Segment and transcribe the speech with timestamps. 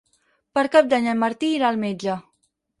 [0.57, 2.19] Per Cap d'Any en Martí irà al metge.